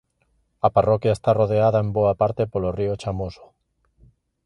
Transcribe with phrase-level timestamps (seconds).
[0.67, 3.45] A parroquia está rodeada en boa parte polo río Chamoso.